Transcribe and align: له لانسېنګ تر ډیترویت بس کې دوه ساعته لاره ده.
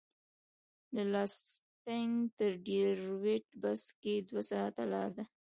له 0.93 1.03
لانسېنګ 1.13 2.13
تر 2.37 2.51
ډیترویت 2.65 3.45
بس 3.61 3.83
کې 4.01 4.13
دوه 4.27 4.41
ساعته 4.51 4.83
لاره 4.91 5.11
ده. 5.15 5.23